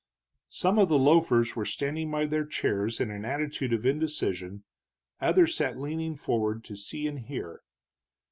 Some 0.49 0.79
of 0.79 0.89
the 0.89 0.97
loafers 0.97 1.55
were 1.55 1.63
standing 1.63 2.09
by 2.09 2.25
their 2.25 2.43
chairs 2.43 2.99
in 2.99 3.11
attitude 3.23 3.71
of 3.71 3.85
indecision, 3.85 4.63
others 5.21 5.53
sat 5.55 5.77
leaning 5.79 6.15
forward 6.15 6.63
to 6.63 6.75
see 6.75 7.05
and 7.05 7.19
hear. 7.19 7.61